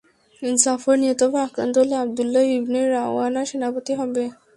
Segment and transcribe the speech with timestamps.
[0.41, 4.23] জাফর নিহত বা আক্রান্ত হলে আব্দুল্লাহ ইবনে রাওয়াহা সেনাপতি হবে।